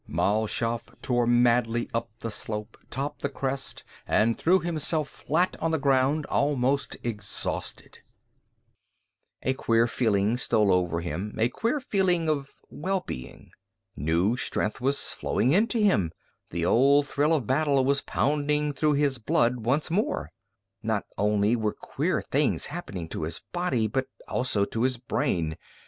[0.07, 5.69] Mal Shaff tore madly up the slope, topped the crest, and threw himself flat on
[5.69, 7.99] the ground, almost exhausted.
[9.43, 13.51] A queer feeling stole over him, a queer feeling of well being.
[13.95, 16.11] New strength was flowing into him,
[16.49, 20.31] the old thrill of battle was pounding through his blood once more.
[20.81, 25.57] Not only were queer things happening to his body, but also to his brain.